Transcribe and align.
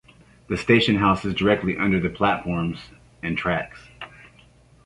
The 0.49 0.57
station 0.57 0.95
house 0.95 1.25
is 1.25 1.35
directly 1.35 1.77
under 1.77 1.99
the 1.99 2.09
platforms 2.09 2.89
and 3.21 3.37
tracks. 3.37 3.87